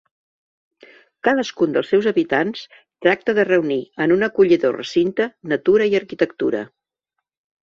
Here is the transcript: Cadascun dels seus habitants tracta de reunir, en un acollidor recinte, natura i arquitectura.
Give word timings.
Cadascun 1.27 1.75
dels 1.75 1.91
seus 1.93 2.07
habitants 2.11 2.63
tracta 3.07 3.35
de 3.41 3.45
reunir, 3.51 3.77
en 4.07 4.15
un 4.17 4.29
acollidor 4.29 4.75
recinte, 4.83 5.29
natura 5.53 5.89
i 5.93 5.95
arquitectura. 6.01 6.65